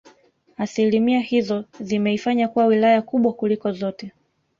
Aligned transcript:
Asilimia 0.57 1.19
hizo 1.19 1.65
zimeifanya 1.81 2.47
kuwa 2.47 2.65
Wilaya 2.65 3.01
kubwa 3.01 3.33
kuliko 3.33 3.71
zote 3.71 4.11